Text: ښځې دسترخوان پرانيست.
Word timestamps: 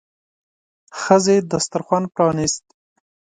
ښځې 1.01 1.35
دسترخوان 1.51 2.03
پرانيست. 2.15 2.65